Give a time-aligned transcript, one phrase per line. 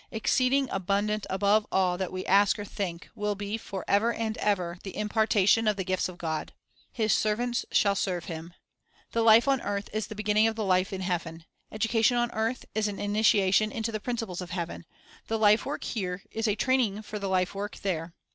[0.09, 4.33] "Exceed ing abundant above all that we ask or think" 4 will be, forever and
[4.35, 6.53] forever, the impartation of the gifts of God.
[6.91, 8.53] "His servants shall serve Him."' 1
[9.11, 12.65] The life on earth is the beginning of the life in heaven; education on earth
[12.73, 14.87] is an initiation into the principles of heaven;
[15.27, 18.15] the life work here is a training for the life work there.